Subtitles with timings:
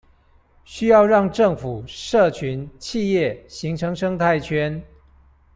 [0.65, 4.83] 需要讓政府、社群、企業形成生態圈